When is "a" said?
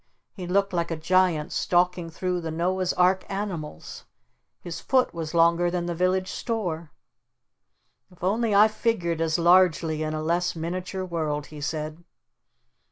0.89-0.95, 10.15-10.23